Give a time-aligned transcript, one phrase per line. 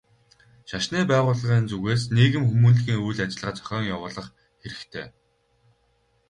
[0.69, 4.27] Шашны байгууллагын зүгээс нийгэм хүмүүнлэгийн үйл ажиллагаа зохион явуулах
[4.61, 5.07] хэрэгтэй.